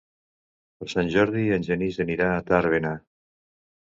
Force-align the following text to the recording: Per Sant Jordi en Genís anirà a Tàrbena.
Per 0.79 0.87
Sant 0.93 1.09
Jordi 1.15 1.43
en 1.57 1.67
Genís 1.67 2.01
anirà 2.05 2.31
a 2.37 2.41
Tàrbena. 2.47 2.97